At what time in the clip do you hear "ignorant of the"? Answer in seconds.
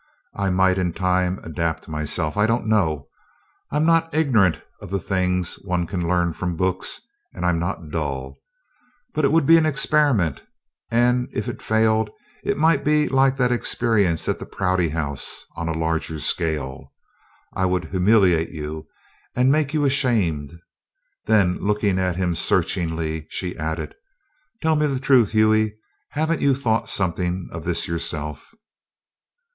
4.15-4.97